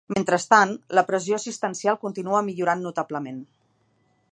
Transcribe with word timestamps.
Mentrestant, 0.17 0.71
la 0.99 1.03
pressió 1.09 1.37
assistencial 1.37 1.99
continua 2.07 2.41
millorant 2.49 2.83
notablement. 2.87 3.39